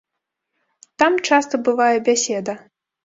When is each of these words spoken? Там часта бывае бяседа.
Там 1.03 1.19
часта 1.31 1.55
бывае 1.67 1.93
бяседа. 2.09 2.53